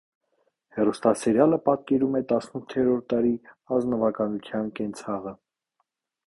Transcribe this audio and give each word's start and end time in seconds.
Հեռուստասերիալը 0.77 1.59
պատկերում 1.67 2.17
է 2.21 2.21
տասնութերորդ 2.31 3.05
դարի 3.15 3.35
ազնվականության 3.77 4.73
կենցաղը։ 4.81 5.37